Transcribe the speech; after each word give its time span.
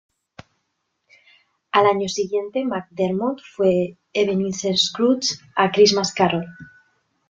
Al 1.71 1.85
año 1.85 2.09
siguiente, 2.09 2.65
McDermott 2.65 3.39
fue 3.55 3.99
Ebenezer 4.11 4.75
Scrooge 4.75 5.35
en 5.35 5.39
"A 5.55 5.71
Christmas 5.71 6.11
Carol". 6.11 6.43